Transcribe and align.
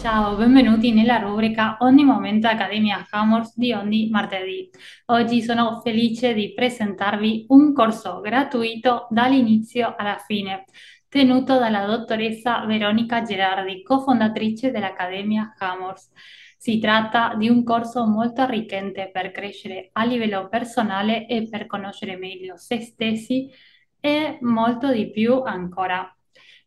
Ciao, 0.00 0.34
benvenuti 0.34 0.94
nella 0.94 1.18
rubrica 1.18 1.76
Ogni 1.80 2.04
Momento 2.04 2.46
Accademia 2.46 3.06
Hammers 3.10 3.54
di 3.54 3.74
ogni 3.74 4.08
martedì. 4.08 4.70
Oggi 5.08 5.42
sono 5.42 5.78
felice 5.82 6.32
di 6.32 6.54
presentarvi 6.54 7.44
un 7.48 7.74
corso 7.74 8.20
gratuito 8.20 9.08
dall'inizio 9.10 9.94
alla 9.94 10.16
fine, 10.16 10.64
tenuto 11.06 11.58
dalla 11.58 11.84
dottoressa 11.84 12.64
Veronica 12.64 13.20
Gerardi, 13.20 13.82
cofondatrice 13.82 14.70
dell'Accademia 14.70 15.54
Hammers. 15.58 16.10
Si 16.56 16.78
tratta 16.78 17.34
di 17.34 17.50
un 17.50 17.62
corso 17.62 18.06
molto 18.06 18.40
arricchente 18.40 19.10
per 19.12 19.30
crescere 19.32 19.90
a 19.92 20.06
livello 20.06 20.48
personale 20.48 21.26
e 21.26 21.46
per 21.46 21.66
conoscere 21.66 22.16
meglio 22.16 22.56
se 22.56 22.80
stessi 22.80 23.50
e 24.00 24.38
molto 24.40 24.90
di 24.90 25.10
più 25.10 25.42
ancora. 25.42 26.10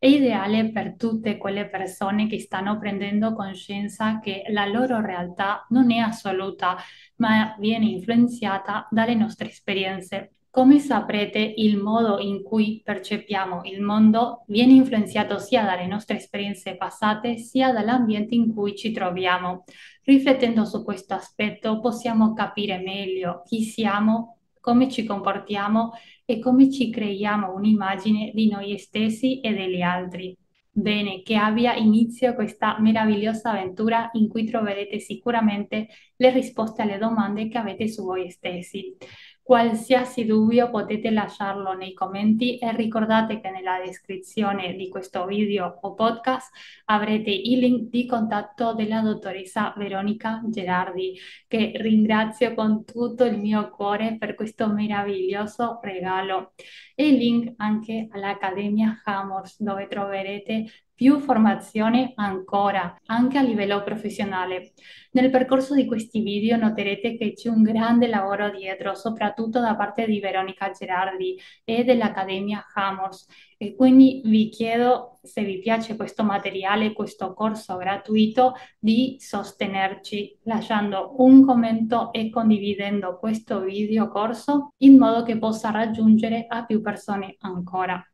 È 0.03 0.07
ideale 0.07 0.69
per 0.69 0.97
tutte 0.97 1.37
quelle 1.37 1.69
persone 1.69 2.27
che 2.27 2.37
stanno 2.37 2.77
prendendo 2.77 3.33
coscienza 3.33 4.19
che 4.19 4.43
la 4.49 4.65
loro 4.65 4.99
realtà 4.99 5.65
non 5.69 5.91
è 5.91 5.99
assoluta, 5.99 6.75
ma 7.19 7.55
viene 7.57 7.85
influenzata 7.85 8.85
dalle 8.91 9.15
nostre 9.15 9.47
esperienze. 9.47 10.33
Come 10.49 10.79
saprete, 10.79 11.39
il 11.39 11.77
modo 11.77 12.19
in 12.19 12.43
cui 12.43 12.81
percepiamo 12.83 13.61
il 13.63 13.81
mondo 13.81 14.43
viene 14.47 14.73
influenzato 14.73 15.39
sia 15.39 15.63
dalle 15.63 15.87
nostre 15.87 16.17
esperienze 16.17 16.75
passate, 16.75 17.37
sia 17.37 17.71
dall'ambiente 17.71 18.35
in 18.35 18.53
cui 18.53 18.75
ci 18.75 18.91
troviamo. 18.91 19.63
Riflettendo 20.03 20.65
su 20.65 20.83
questo 20.83 21.13
aspetto, 21.13 21.79
possiamo 21.79 22.33
capire 22.33 22.77
meglio 22.77 23.41
chi 23.45 23.61
siamo, 23.61 24.39
come 24.59 24.89
ci 24.89 25.05
comportiamo 25.05 25.93
e 26.25 26.39
come 26.39 26.71
ci 26.71 26.89
creiamo 26.89 27.53
un'immagine 27.53 28.31
di 28.33 28.49
noi 28.49 28.77
stessi 28.77 29.39
e 29.41 29.53
degli 29.53 29.81
altri. 29.81 30.35
Bene, 30.75 31.21
che 31.21 31.35
abbia 31.35 31.75
inizio 31.75 32.33
questa 32.33 32.79
meravigliosa 32.79 33.51
avventura 33.51 34.09
in 34.13 34.27
cui 34.27 34.45
troverete 34.45 34.99
sicuramente 34.99 35.87
le 36.15 36.31
risposte 36.31 36.81
alle 36.81 36.97
domande 36.97 37.47
che 37.47 37.59
avete 37.59 37.87
su 37.87 38.03
voi 38.03 38.31
stessi. 38.31 38.95
Qualsiasi 39.43 40.23
dubbio 40.23 40.69
potete 40.69 41.11
lasciarlo 41.11 41.73
nei 41.73 41.93
commenti 41.93 42.57
e 42.57 42.73
ricordate 42.73 43.41
che 43.41 43.49
nella 43.49 43.77
descrizione 43.83 44.73
di 44.75 44.87
questo 44.87 45.25
video 45.25 45.79
o 45.81 45.93
podcast 45.93 46.49
avrete 46.85 47.29
il 47.29 47.59
link 47.59 47.89
di 47.89 48.05
contatto 48.05 48.73
della 48.73 49.01
dottoressa 49.01 49.73
Veronica 49.75 50.41
Gerardi, 50.45 51.19
che 51.45 51.73
ringrazio 51.75 52.53
con 52.53 52.85
tutto 52.85 53.25
il 53.25 53.37
mio 53.37 53.69
cuore 53.69 54.15
per 54.17 54.33
questo 54.35 54.69
meraviglioso 54.69 55.79
regalo. 55.81 56.53
E 56.95 57.09
il 57.09 57.17
link 57.17 57.53
anche 57.57 58.07
all'Accademia 58.11 59.01
Hammers, 59.03 59.61
dove 59.61 59.87
troverete 59.87 60.67
più 60.95 61.19
formazione 61.19 62.13
ancora, 62.15 62.95
anche 63.05 63.37
a 63.37 63.41
livello 63.41 63.83
professionale. 63.83 64.73
Nel 65.11 65.29
percorso 65.29 65.75
di 65.75 65.85
questi 65.85 66.21
video 66.21 66.57
noterete 66.57 67.17
che 67.17 67.33
c'è 67.33 67.49
un 67.49 67.61
grande 67.63 68.07
lavoro 68.07 68.49
dietro, 68.49 68.95
soprattutto 68.95 69.59
da 69.59 69.75
parte 69.75 70.05
di 70.05 70.19
Veronica 70.19 70.71
Gerardi 70.71 71.39
e 71.63 71.83
dell'Accademia 71.83 72.65
Hammers. 72.73 73.27
E 73.57 73.75
quindi 73.75 74.21
vi 74.25 74.49
chiedo, 74.49 75.19
se 75.21 75.43
vi 75.43 75.59
piace 75.59 75.95
questo 75.95 76.23
materiale, 76.23 76.93
questo 76.93 77.33
corso 77.33 77.77
gratuito, 77.77 78.53
di 78.77 79.17
sostenerci 79.19 80.39
lasciando 80.43 81.15
un 81.17 81.45
commento 81.45 82.11
e 82.11 82.29
condividendo 82.29 83.17
questo 83.17 83.61
video 83.61 84.09
corso 84.09 84.73
in 84.77 84.97
modo 84.97 85.23
che 85.23 85.37
possa 85.37 85.71
raggiungere 85.71 86.45
a 86.47 86.65
più 86.65 86.81
persone 86.81 87.35
ancora. 87.39 88.05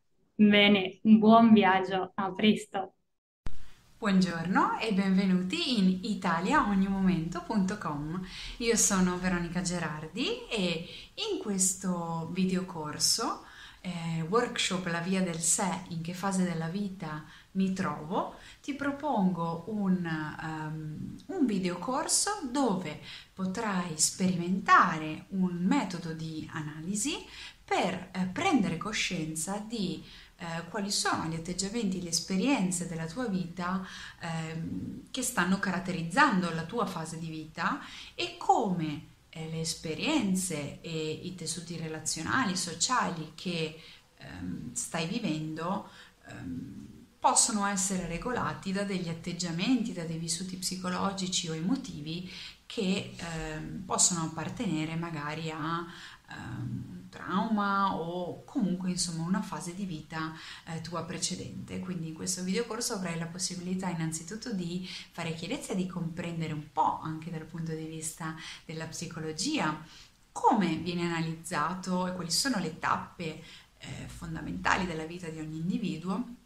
Bene, 0.41 0.99
buon 1.01 1.51
viaggio, 1.51 2.13
a 2.15 2.31
presto. 2.31 2.93
Buongiorno 3.97 4.79
e 4.79 4.93
benvenuti 4.93 5.79
in 5.79 5.99
italiaognomomento.com. 6.03 8.25
Io 8.59 8.77
sono 8.77 9.19
Veronica 9.19 9.61
Gerardi 9.61 10.47
e 10.47 10.87
in 11.31 11.39
questo 11.41 12.29
videocorso, 12.31 13.43
eh, 13.81 14.21
workshop 14.29 14.85
La 14.85 15.01
via 15.01 15.21
del 15.21 15.41
sé, 15.41 15.81
in 15.89 16.01
che 16.01 16.13
fase 16.13 16.45
della 16.45 16.69
vita 16.69 17.25
mi 17.51 17.73
trovo, 17.73 18.35
ti 18.61 18.75
propongo 18.75 19.65
un, 19.67 20.09
um, 20.41 21.17
un 21.25 21.45
videocorso 21.45 22.39
dove 22.49 23.01
potrai 23.33 23.97
sperimentare 23.97 25.25
un 25.31 25.57
metodo 25.65 26.13
di 26.13 26.49
analisi 26.53 27.17
per 27.65 28.11
eh, 28.13 28.21
prendere 28.33 28.77
coscienza 28.77 29.61
di 29.67 30.01
eh, 30.39 30.67
quali 30.69 30.89
sono 30.89 31.25
gli 31.25 31.35
atteggiamenti, 31.35 32.01
le 32.01 32.09
esperienze 32.09 32.87
della 32.87 33.05
tua 33.05 33.27
vita 33.27 33.85
ehm, 34.21 35.09
che 35.11 35.21
stanno 35.21 35.59
caratterizzando 35.59 36.49
la 36.53 36.63
tua 36.63 36.85
fase 36.85 37.19
di 37.19 37.29
vita 37.29 37.81
e 38.15 38.37
come 38.37 39.07
eh, 39.29 39.49
le 39.49 39.59
esperienze 39.59 40.79
e 40.81 41.11
i 41.23 41.35
tessuti 41.35 41.75
relazionali, 41.75 42.55
sociali 42.55 43.33
che 43.35 43.81
ehm, 44.17 44.73
stai 44.73 45.07
vivendo 45.07 45.89
ehm, 46.29 46.87
possono 47.19 47.65
essere 47.65 48.07
regolati 48.07 48.71
da 48.71 48.83
degli 48.83 49.09
atteggiamenti, 49.09 49.91
da 49.91 50.03
dei 50.03 50.17
vissuti 50.17 50.55
psicologici 50.55 51.49
o 51.49 51.53
emotivi 51.53 52.31
che 52.65 53.13
ehm, 53.17 53.83
possono 53.85 54.23
appartenere 54.23 54.95
magari 54.95 55.51
a 55.51 55.85
um, 56.31 57.07
trauma 57.09 57.95
o 57.95 58.43
comunque 58.45 58.89
insomma 58.89 59.23
una 59.23 59.41
fase 59.41 59.73
di 59.73 59.85
vita 59.85 60.33
eh, 60.65 60.81
tua 60.81 61.03
precedente. 61.03 61.79
Quindi 61.79 62.09
in 62.09 62.13
questo 62.13 62.43
videocorso 62.43 62.93
avrai 62.93 63.17
la 63.17 63.27
possibilità 63.27 63.89
innanzitutto 63.89 64.53
di 64.53 64.87
fare 65.11 65.33
chiarezza 65.33 65.73
e 65.73 65.75
di 65.75 65.87
comprendere 65.87 66.53
un 66.53 66.71
po' 66.71 66.99
anche 67.01 67.31
dal 67.31 67.45
punto 67.45 67.73
di 67.73 67.85
vista 67.85 68.35
della 68.65 68.87
psicologia 68.87 69.83
come 70.31 70.75
viene 70.77 71.03
analizzato 71.03 72.07
e 72.07 72.13
quali 72.13 72.31
sono 72.31 72.59
le 72.59 72.79
tappe 72.79 73.43
eh, 73.77 74.07
fondamentali 74.07 74.85
della 74.85 75.05
vita 75.05 75.27
di 75.27 75.39
ogni 75.39 75.57
individuo 75.57 76.37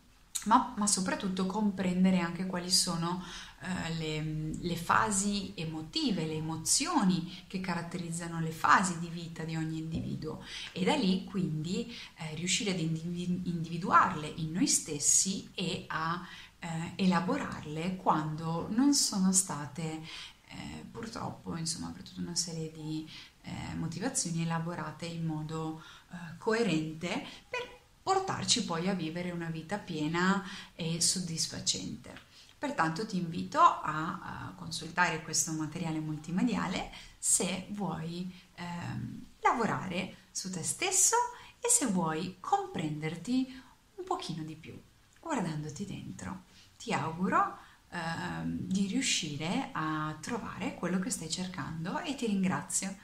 ma, 0.46 0.74
ma, 0.78 0.88
soprattutto 0.88 1.46
comprendere 1.46 2.20
anche 2.20 2.46
quali 2.46 2.70
sono 2.70 3.24
eh, 3.62 3.94
le, 3.96 4.56
le, 4.60 4.76
fasi 4.76 5.54
emotive, 5.56 6.26
le 6.26 6.36
emozioni 6.36 7.44
che 7.48 7.60
caratterizzano 7.60 8.40
le 8.40 8.52
fasi 8.52 9.00
di 9.00 9.08
vita 9.08 9.44
di 9.44 9.56
ogni 9.56 9.80
individuo. 9.80 10.44
E 10.72 10.84
da 10.84 10.96
lì 10.96 11.24
quindi 11.24 11.94
eh, 12.18 12.36
riuscire 12.36 12.72
ad 12.72 12.80
individuarle 12.80 14.28
in 14.38 14.52
noi 14.52 14.68
stessi 14.68 15.50
e 15.54 15.86
a 15.88 16.26
eh, 16.60 16.94
elaborarle 16.96 17.96
quando 17.98 18.68
non 18.72 18.94
sono 18.94 19.32
state 19.32 20.02
eh, 20.48 20.86
purtroppo 20.90 21.56
insomma 21.58 21.92
per 21.92 22.04
tutta 22.04 22.22
una 22.22 22.36
serie 22.36 22.72
di 22.72 23.10
eh, 23.42 23.76
motivazioni 23.76 24.44
elaborate 24.44 25.06
in 25.06 25.26
modo 25.26 25.84
eh, 26.12 26.38
coerente 26.38 27.26
per 27.50 27.73
portarci 28.04 28.66
poi 28.66 28.90
a 28.90 28.94
vivere 28.94 29.32
una 29.32 29.50
vita 29.50 29.78
piena 29.78 30.44
e 30.76 31.00
soddisfacente. 31.00 32.32
Pertanto 32.58 33.06
ti 33.06 33.18
invito 33.18 33.60
a, 33.60 34.54
consultare 34.56 35.22
questo 35.22 35.52
materiale 35.52 36.00
multimediale 36.00 36.90
se 37.18 37.68
vuoi 37.72 38.34
ehm, 38.56 39.26
lavorare 39.42 40.16
su 40.32 40.50
te 40.50 40.64
stesso 40.64 41.16
e 41.60 41.70
se 41.70 41.88
vuoi 41.88 42.38
comprenderti 42.40 43.62
un 43.96 44.04
pochino 44.06 44.44
di 44.44 44.56
più, 44.56 44.80
guardandoti 45.20 45.86
dentro. 45.86 46.44
Ti 46.78 46.94
auguro 46.94 47.58
ehm, 47.90 48.58
di 48.60 48.88
riuscire 48.88 49.70
a 49.74 50.16
trovare 50.22 50.76
quello 50.76 51.00
che 51.00 51.10
stai 51.10 51.30
cercando 51.30 52.00
e 52.00 52.16
ti 52.16 52.28
ringrazio 52.28 52.96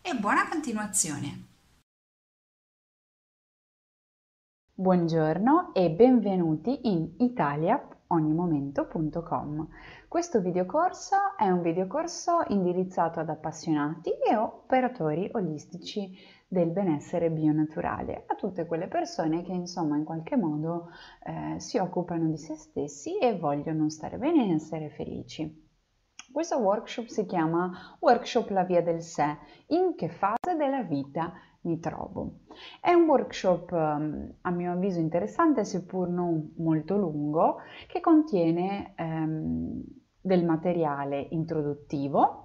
e 0.00 0.14
buona 0.14 0.48
continuazione. 0.48 1.55
Buongiorno 4.78 5.72
e 5.72 5.90
benvenuti 5.90 6.80
in 6.82 7.14
italiaognomomento.com. 7.16 9.68
Questo 10.06 10.42
videocorso 10.42 11.16
è 11.38 11.48
un 11.48 11.62
videocorso 11.62 12.42
indirizzato 12.48 13.18
ad 13.18 13.30
appassionati 13.30 14.10
e 14.10 14.36
operatori 14.36 15.30
olistici 15.32 16.14
del 16.46 16.72
benessere 16.72 17.30
bionaturale, 17.30 18.24
a 18.26 18.34
tutte 18.34 18.66
quelle 18.66 18.88
persone 18.88 19.42
che 19.44 19.52
insomma 19.52 19.96
in 19.96 20.04
qualche 20.04 20.36
modo 20.36 20.90
eh, 21.22 21.58
si 21.58 21.78
occupano 21.78 22.28
di 22.28 22.36
se 22.36 22.56
stessi 22.56 23.16
e 23.16 23.38
vogliono 23.38 23.88
stare 23.88 24.18
bene 24.18 24.46
e 24.46 24.56
essere 24.56 24.90
felici. 24.90 25.64
Questo 26.30 26.58
workshop 26.58 27.06
si 27.06 27.24
chiama 27.24 27.96
Workshop 28.00 28.50
La 28.50 28.64
Via 28.64 28.82
del 28.82 29.00
Sé, 29.00 29.38
in 29.68 29.94
che 29.94 30.10
fase 30.10 30.54
della 30.54 30.82
vita 30.82 31.32
mi 31.66 31.78
trovo. 31.80 32.40
È 32.80 32.92
un 32.92 33.04
workshop 33.04 33.72
ehm, 33.72 34.34
a 34.42 34.50
mio 34.50 34.72
avviso 34.72 34.98
interessante, 34.98 35.64
seppur 35.64 36.08
non 36.08 36.52
molto 36.56 36.96
lungo, 36.96 37.58
che 37.86 38.00
contiene 38.00 38.94
ehm, 38.96 39.82
del 40.20 40.44
materiale 40.44 41.26
introduttivo 41.30 42.42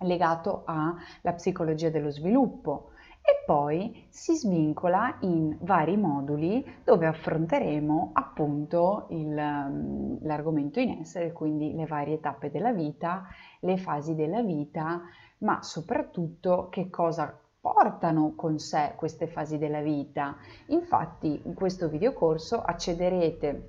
legato 0.00 0.62
alla 0.66 1.32
psicologia 1.34 1.90
dello 1.90 2.10
sviluppo 2.10 2.90
e 3.24 3.44
poi 3.46 4.06
si 4.08 4.34
svincola 4.34 5.16
in 5.20 5.56
vari 5.60 5.96
moduli 5.96 6.64
dove 6.82 7.06
affronteremo 7.06 8.10
appunto 8.14 9.06
il, 9.10 9.28
mm, 9.30 10.16
l'argomento 10.22 10.80
in 10.80 10.98
essere, 10.98 11.32
quindi 11.32 11.72
le 11.72 11.86
varie 11.86 12.18
tappe 12.18 12.50
della 12.50 12.72
vita, 12.72 13.28
le 13.60 13.76
fasi 13.76 14.16
della 14.16 14.42
vita, 14.42 15.02
ma 15.38 15.62
soprattutto 15.62 16.68
che 16.68 16.90
cosa 16.90 17.38
portano 17.62 18.34
con 18.34 18.58
sé 18.58 18.94
queste 18.96 19.28
fasi 19.28 19.56
della 19.56 19.80
vita. 19.80 20.36
Infatti 20.66 21.40
in 21.44 21.54
questo 21.54 21.88
videocorso 21.88 22.60
accederete 22.60 23.68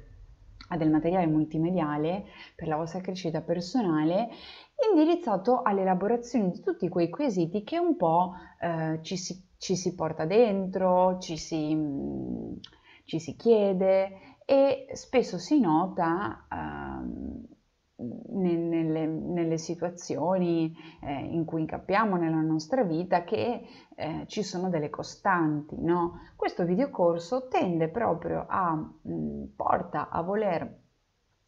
a 0.70 0.78
del 0.78 0.90
materiale 0.90 1.28
multimediale 1.28 2.26
per 2.56 2.68
la 2.68 2.76
vostra 2.76 3.02
crescita 3.02 3.42
personale 3.42 4.30
indirizzato 4.92 5.62
all'elaborazione 5.62 6.50
di 6.50 6.62
tutti 6.62 6.90
quei 6.90 7.10
quesiti 7.10 7.64
che 7.64 7.78
un 7.78 7.96
po' 7.96 8.34
eh, 8.60 8.98
ci, 9.04 9.16
si, 9.16 9.40
ci, 9.58 9.76
si, 9.76 9.94
porta 9.94 10.26
dentro, 10.26 11.20
ci 11.20 11.38
si, 11.38 11.76
mh, 11.76 12.60
ci 13.04 13.20
si 13.20 13.36
chiede 13.36 14.38
e 14.44 14.88
spesso 14.94 15.38
si 15.38 15.60
nota 15.60 16.48
eh, 16.52 17.53
nelle, 17.96 19.06
nelle, 19.06 19.58
situazioni 19.58 20.76
eh, 21.02 21.14
in 21.14 21.46
cui 21.46 21.62
incappiamo 21.62 22.16
nella 22.16 22.42
nostra 22.42 22.84
vita 22.84 23.24
che 23.24 23.68
eh, 23.96 24.24
ci 24.28 24.44
sono 24.44 24.70
delle 24.70 24.90
costanti. 24.90 25.76
No? 25.80 26.20
Questo 26.36 26.66
videocorso 26.66 27.48
tende 27.48 27.90
proprio 27.90 28.46
a, 28.48 28.74
mh, 28.74 29.54
porta 29.56 30.10
a 30.10 30.22
voler 30.22 30.82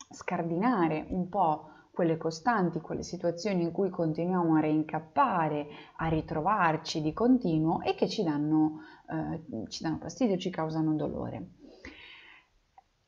scardinare 0.09 1.07
un 1.09 1.29
po' 1.29 1.69
quelle 1.91 2.17
costanti, 2.17 2.81
quelle 2.81 3.03
situazioni 3.03 3.63
in 3.63 3.71
cui 3.71 3.89
continuiamo 3.89 4.55
a 4.55 4.59
reincappare, 4.59 5.67
a 5.95 6.07
ritrovarci 6.07 7.01
di 7.01 7.13
continuo 7.13 7.81
e 7.81 7.95
che 7.95 8.07
ci 8.07 8.21
danno, 8.21 8.81
eh, 9.09 9.67
ci 9.69 9.81
danno 9.81 9.97
fastidio, 9.97 10.37
ci 10.37 10.49
causano 10.51 10.93
dolore. 10.93 11.63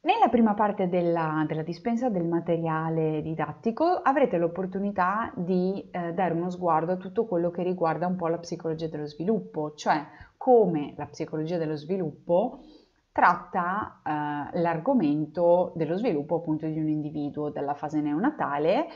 Nella 0.01 0.29
prima 0.29 0.53
parte 0.53 0.87
della, 0.87 1.43
della, 1.47 1.63
dispensa 1.63 2.09
del 2.09 2.23
materiale 2.23 3.21
didattico 3.21 3.83
avrete 3.83 4.37
l'opportunità 4.37 5.33
di 5.35 5.89
eh, 5.91 6.13
dare 6.13 6.33
uno 6.33 6.49
sguardo 6.49 6.93
a 6.93 6.97
tutto 6.97 7.25
quello 7.25 7.49
che 7.49 7.63
riguarda 7.63 8.07
un 8.07 8.15
po' 8.15 8.27
la 8.27 8.37
psicologia 8.37 8.87
dello 8.87 9.07
sviluppo, 9.07 9.73
cioè 9.73 10.05
come 10.37 10.93
la 10.97 11.07
psicologia 11.07 11.57
dello 11.57 11.75
sviluppo 11.75 12.59
tratta 13.11 14.01
eh, 14.53 14.59
l'argomento 14.59 15.73
dello 15.75 15.97
sviluppo 15.97 16.35
appunto 16.35 16.67
di 16.67 16.79
un 16.79 16.87
individuo 16.87 17.49
dalla 17.49 17.73
fase 17.73 17.99
neonatale 17.99 18.87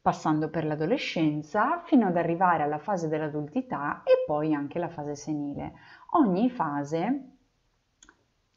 passando 0.00 0.48
per 0.50 0.64
l'adolescenza 0.64 1.82
fino 1.84 2.06
ad 2.06 2.16
arrivare 2.16 2.62
alla 2.62 2.78
fase 2.78 3.08
dell'adultità 3.08 4.02
e 4.04 4.24
poi 4.26 4.52
anche 4.52 4.78
la 4.78 4.88
fase 4.88 5.14
senile. 5.14 5.74
Ogni 6.12 6.50
fase 6.50 7.33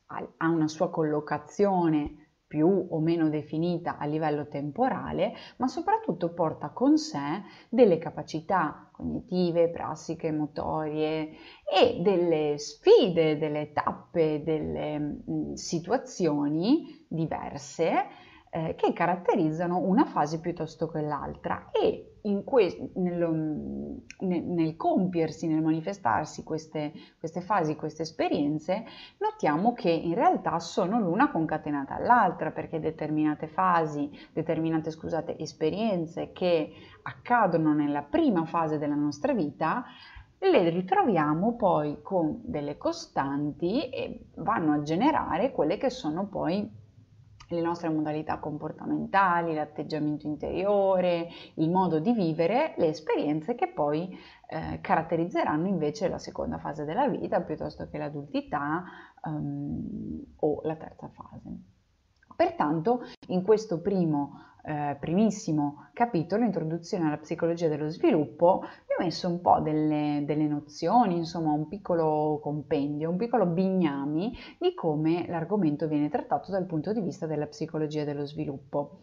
ha 0.07 0.47
una 0.47 0.67
sua 0.67 0.89
collocazione 0.89 2.27
più 2.47 2.87
o 2.89 2.99
meno 2.99 3.29
definita 3.29 3.97
a 3.97 4.05
livello 4.05 4.47
temporale, 4.47 5.33
ma 5.57 5.67
soprattutto 5.67 6.33
porta 6.33 6.69
con 6.69 6.97
sé 6.97 7.43
delle 7.69 7.97
capacità 7.97 8.89
cognitive, 8.93 9.69
prassiche, 9.69 10.31
motorie 10.31 11.31
e 11.69 11.99
delle 12.01 12.57
sfide, 12.57 13.37
delle 13.37 13.73
tappe, 13.73 14.41
delle 14.43 14.97
mh, 14.97 15.53
situazioni 15.53 17.05
diverse 17.09 18.05
eh, 18.49 18.75
che 18.75 18.93
caratterizzano 18.93 19.77
una 19.79 20.05
fase 20.05 20.39
piuttosto 20.39 20.87
che 20.87 21.01
l'altra. 21.01 21.69
E 21.71 22.16
que- 22.43 22.91
nello, 22.95 23.31
nel, 23.31 24.43
nel, 24.43 24.75
compiersi, 24.75 25.47
nel 25.47 25.61
manifestarsi 25.61 26.43
queste, 26.43 26.91
queste 27.19 27.41
fasi, 27.41 27.75
queste 27.75 28.03
esperienze, 28.03 28.85
notiamo 29.19 29.73
che 29.73 29.89
in 29.89 30.13
realtà 30.13 30.59
sono 30.59 30.99
l'una 30.99 31.31
concatenata 31.31 31.95
all'altra 31.95 32.51
perché 32.51 32.79
determinate 32.79 33.47
fasi, 33.47 34.09
determinate 34.33 34.91
scusate, 34.91 35.37
esperienze 35.37 36.31
che 36.31 36.71
accadono 37.03 37.73
nella 37.73 38.01
prima 38.01 38.45
fase 38.45 38.77
della 38.77 38.95
nostra 38.95 39.33
vita 39.33 39.85
le 40.39 40.69
ritroviamo 40.69 41.55
poi 41.55 41.99
con 42.03 42.41
delle 42.43 42.77
costanti 42.77 43.89
e 43.89 44.27
vanno 44.35 44.73
a 44.73 44.81
generare 44.83 45.51
quelle 45.51 45.77
che 45.77 45.89
sono 45.89 46.27
poi 46.27 46.76
le 47.49 47.61
nostre 47.61 47.89
modalità 47.89 48.39
comportamentali, 48.39 49.53
l'atteggiamento 49.53 50.27
interiore, 50.27 51.27
il 51.55 51.69
modo 51.69 51.99
di 51.99 52.11
vivere, 52.13 52.73
le 52.77 52.87
esperienze 52.87 53.55
che 53.55 53.67
poi 53.67 54.17
eh, 54.49 54.79
caratterizzeranno 54.81 55.67
invece 55.67 56.07
la 56.09 56.19
seconda 56.19 56.57
fase 56.57 56.85
della 56.85 57.07
vita 57.07 57.41
piuttosto 57.41 57.87
che 57.89 57.97
l'adultità 57.97 58.83
um, 59.23 60.23
o 60.37 60.61
la 60.63 60.75
terza 60.75 61.07
fase. 61.09 61.75
Pertanto 62.35 63.01
in 63.27 63.41
questo 63.41 63.81
primo 63.81 64.55
eh, 64.67 64.97
primissimo 64.99 65.87
capitolo, 65.93 66.43
Introduzione 66.43 67.07
alla 67.07 67.17
psicologia 67.17 67.69
dello 67.69 67.87
sviluppo, 67.89 68.59
vi 68.85 68.93
ho 68.99 69.03
messo 69.03 69.29
un 69.29 69.39
po' 69.39 69.61
delle, 69.61 70.23
delle 70.25 70.45
nozioni, 70.45 71.15
insomma 71.15 71.51
un 71.53 71.69
piccolo 71.69 72.39
compendio, 72.41 73.09
un 73.09 73.15
piccolo 73.15 73.45
bignami 73.45 74.37
di 74.59 74.73
come 74.73 75.25
l'argomento 75.27 75.87
viene 75.87 76.09
trattato 76.09 76.51
dal 76.51 76.65
punto 76.65 76.91
di 76.91 76.99
vista 76.99 77.25
della 77.25 77.47
psicologia 77.47 78.03
dello 78.03 78.25
sviluppo. 78.25 78.99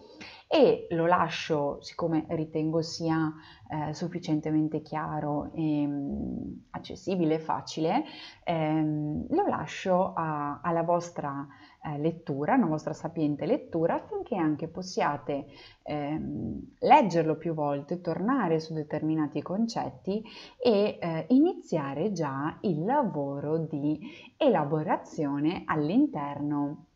E 0.46 0.86
lo 0.90 1.06
lascio, 1.06 1.78
siccome 1.80 2.26
ritengo 2.28 2.82
sia 2.82 3.32
eh, 3.66 3.94
sufficientemente 3.94 4.82
chiaro 4.82 5.50
e 5.54 5.86
mh, 5.86 5.90
mm, 5.90 6.43
accessibile 6.84 7.38
facile, 7.38 8.04
ehm, 8.44 9.26
lo 9.30 9.46
lascio 9.46 10.12
a, 10.12 10.60
alla 10.62 10.82
vostra 10.82 11.46
eh, 11.82 11.98
lettura, 11.98 12.54
una 12.54 12.66
vostra 12.66 12.92
sapiente 12.92 13.46
lettura, 13.46 13.94
affinché 13.94 14.36
anche 14.36 14.68
possiate 14.68 15.46
ehm, 15.82 16.74
leggerlo 16.80 17.36
più 17.36 17.54
volte, 17.54 18.02
tornare 18.02 18.60
su 18.60 18.74
determinati 18.74 19.40
concetti 19.40 20.22
e 20.62 20.98
eh, 21.00 21.24
iniziare 21.30 22.12
già 22.12 22.58
il 22.60 22.84
lavoro 22.84 23.58
di 23.58 23.98
elaborazione 24.36 25.62
all'interno 25.64 26.86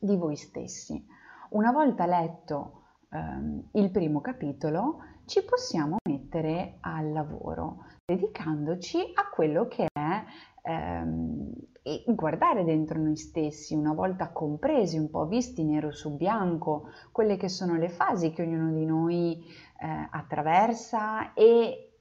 di 0.00 0.16
voi 0.16 0.36
stessi. 0.36 1.06
Una 1.50 1.72
volta 1.72 2.06
letto 2.06 2.84
ehm, 3.10 3.68
il 3.72 3.90
primo 3.90 4.20
capitolo, 4.22 5.00
ci 5.30 5.44
possiamo 5.44 5.98
mettere 6.08 6.78
al 6.80 7.12
lavoro, 7.12 7.84
dedicandoci 8.04 8.98
a 9.14 9.28
quello 9.32 9.68
che 9.68 9.86
è 9.86 10.24
ehm, 10.62 11.52
guardare 12.06 12.64
dentro 12.64 12.98
noi 12.98 13.14
stessi, 13.14 13.76
una 13.76 13.92
volta 13.92 14.30
compresi, 14.30 14.98
un 14.98 15.08
po' 15.08 15.26
visti 15.26 15.62
nero 15.62 15.92
su 15.92 16.16
bianco, 16.16 16.88
quelle 17.12 17.36
che 17.36 17.48
sono 17.48 17.76
le 17.76 17.90
fasi 17.90 18.32
che 18.32 18.42
ognuno 18.42 18.72
di 18.72 18.84
noi 18.84 19.40
eh, 19.80 20.08
attraversa 20.10 21.32
e 21.34 21.92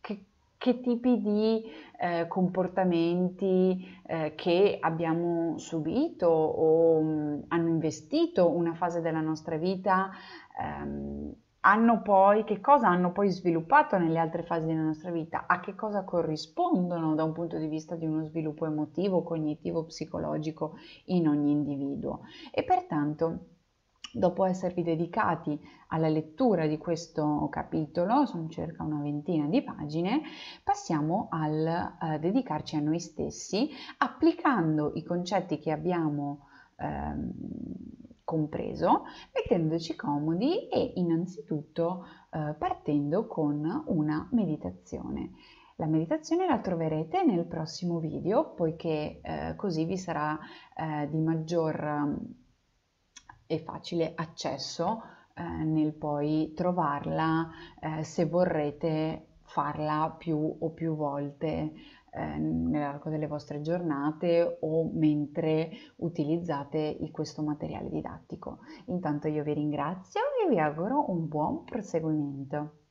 che 0.00 0.80
tipi 0.80 1.20
di 1.20 1.64
eh, 2.00 2.26
comportamenti 2.28 4.00
eh, 4.06 4.34
che 4.34 4.78
abbiamo 4.80 5.56
subito 5.58 6.26
o 6.26 7.00
mh, 7.00 7.06
mm, 7.06 7.40
hanno 7.48 7.68
investito 7.68 8.50
una 8.50 8.74
fase 8.74 9.00
della 9.00 9.20
nostra 9.20 9.56
vita 9.56 10.10
ehm, 10.60 11.32
hanno 11.68 12.00
poi, 12.00 12.44
che 12.44 12.60
cosa 12.60 12.88
hanno 12.88 13.12
poi 13.12 13.30
sviluppato 13.30 13.98
nelle 13.98 14.18
altre 14.18 14.42
fasi 14.42 14.66
della 14.66 14.80
nostra 14.80 15.10
vita, 15.10 15.44
a 15.46 15.60
che 15.60 15.74
cosa 15.74 16.02
corrispondono 16.02 17.14
da 17.14 17.24
un 17.24 17.32
punto 17.32 17.58
di 17.58 17.66
vista 17.66 17.94
di 17.94 18.06
uno 18.06 18.24
sviluppo 18.24 18.64
emotivo, 18.64 19.22
cognitivo, 19.22 19.84
psicologico 19.84 20.76
in 21.06 21.28
ogni 21.28 21.50
individuo. 21.50 22.20
E 22.50 22.64
pertanto 22.64 23.56
Dopo 24.10 24.46
esservi 24.46 24.82
dedicati 24.82 25.60
alla 25.88 26.08
lettura 26.08 26.66
di 26.66 26.78
questo 26.78 27.46
capitolo, 27.50 28.24
sono 28.24 28.48
circa 28.48 28.82
una 28.82 29.02
ventina 29.02 29.46
di 29.46 29.62
pagine, 29.62 30.22
passiamo 30.64 31.28
al 31.30 31.66
eh, 31.66 32.18
dedicarci 32.18 32.76
a 32.76 32.80
noi 32.80 33.00
stessi 33.00 33.68
applicando 33.98 34.92
i 34.94 35.02
concetti 35.02 35.58
che 35.58 35.72
abbiamo 35.72 36.46
ehm, 36.76 37.30
compreso, 38.28 39.04
mettendoci 39.32 39.96
comodi 39.96 40.68
e 40.68 40.92
innanzitutto 40.96 42.04
eh, 42.28 42.54
partendo 42.58 43.26
con 43.26 43.84
una 43.86 44.28
meditazione. 44.32 45.30
La 45.76 45.86
meditazione 45.86 46.46
la 46.46 46.58
troverete 46.58 47.24
nel 47.24 47.46
prossimo 47.46 48.00
video 48.00 48.52
poiché 48.52 49.20
eh, 49.22 49.54
così 49.56 49.86
vi 49.86 49.96
sarà 49.96 50.38
eh, 50.76 51.08
di 51.08 51.20
maggior 51.20 52.18
e 53.46 53.58
facile 53.60 54.12
accesso 54.14 55.02
eh, 55.32 55.42
nel 55.42 55.94
poi 55.94 56.52
trovarla 56.54 57.48
eh, 57.80 58.04
se 58.04 58.26
vorrete 58.26 59.38
farla 59.44 60.14
più 60.18 60.56
o 60.58 60.70
più 60.72 60.94
volte 60.94 61.72
eh, 62.12 62.38
nell'arco 62.38 63.10
delle 63.10 63.26
vostre 63.26 63.60
giornate 63.60 64.58
o 64.60 64.90
mentre 64.92 65.70
utilizzate 65.96 66.96
questo 67.10 67.42
materiale 67.42 67.88
didattico. 67.88 68.58
Intanto 68.86 69.28
io 69.28 69.42
vi 69.42 69.54
ringrazio 69.54 70.20
e 70.44 70.48
vi 70.48 70.58
auguro 70.58 71.10
un 71.10 71.28
buon 71.28 71.64
proseguimento. 71.64 72.87